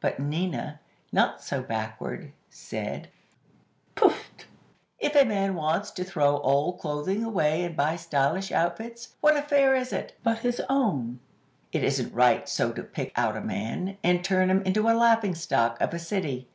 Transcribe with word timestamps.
But 0.00 0.20
Nina, 0.20 0.78
not 1.10 1.42
so 1.42 1.60
backward, 1.60 2.30
said: 2.48 3.08
"Pffft! 3.96 4.44
If 5.00 5.16
a 5.16 5.24
man 5.24 5.56
wants 5.56 5.90
to 5.90 6.04
throw 6.04 6.38
old 6.42 6.78
clothing 6.78 7.24
away 7.24 7.64
and 7.64 7.76
buy 7.76 7.96
stylish 7.96 8.52
outfits, 8.52 9.16
what 9.20 9.36
affair 9.36 9.74
is 9.74 9.92
it, 9.92 10.14
but 10.22 10.38
his 10.38 10.62
own? 10.68 11.18
It 11.72 11.82
isn't 11.82 12.14
right 12.14 12.48
so 12.48 12.70
to 12.72 12.84
pick 12.84 13.10
out 13.16 13.36
a 13.36 13.40
man, 13.40 13.96
and 14.04 14.22
turn 14.22 14.48
him 14.48 14.62
into 14.62 14.88
a 14.88 14.94
laughing 14.94 15.34
stock 15.34 15.80
of 15.80 15.92
a 15.92 15.98
city. 15.98 16.46